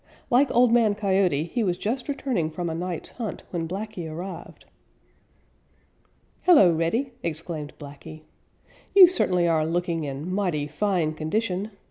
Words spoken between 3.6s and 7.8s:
Blacky arrived. "Hello, Reddy!" exclaimed